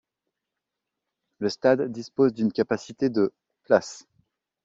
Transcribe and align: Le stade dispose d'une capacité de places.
Le 1.37 1.47
stade 1.49 1.91
dispose 1.91 2.33
d'une 2.33 2.51
capacité 2.51 3.11
de 3.11 3.31
places. 3.65 4.07